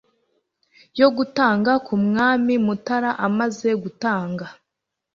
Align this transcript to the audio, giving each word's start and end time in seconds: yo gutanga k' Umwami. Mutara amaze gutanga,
yo 0.99 1.07
gutanga 1.17 1.71
k' 1.85 1.91
Umwami. 1.97 2.53
Mutara 2.65 3.11
amaze 3.27 3.69
gutanga, 3.83 4.45